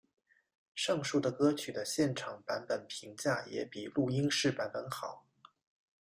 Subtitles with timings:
[0.73, 5.27] 上述的歌曲的现场版本评价也比录音室版本好。